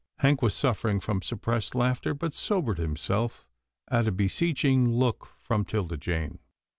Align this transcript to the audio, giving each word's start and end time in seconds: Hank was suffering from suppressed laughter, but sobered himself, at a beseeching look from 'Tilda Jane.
Hank 0.17 0.41
was 0.41 0.55
suffering 0.55 0.99
from 0.99 1.21
suppressed 1.21 1.75
laughter, 1.75 2.15
but 2.15 2.33
sobered 2.33 2.79
himself, 2.79 3.45
at 3.87 4.07
a 4.07 4.11
beseeching 4.11 4.91
look 4.91 5.27
from 5.37 5.63
'Tilda 5.63 5.97
Jane. 5.97 6.39